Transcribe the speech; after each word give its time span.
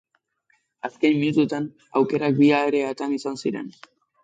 Azken 0.89 1.13
minutuetan 1.23 1.69
aukerak 2.01 2.41
bi 2.41 2.51
areatan 2.63 3.17
izan 3.21 3.41
ziren. 3.45 3.73